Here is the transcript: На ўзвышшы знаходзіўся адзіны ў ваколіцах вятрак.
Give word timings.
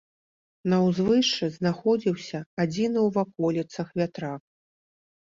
На 0.71 0.77
ўзвышшы 0.85 1.49
знаходзіўся 1.57 2.39
адзіны 2.63 2.99
ў 3.07 3.09
ваколіцах 3.17 3.87
вятрак. 4.01 4.41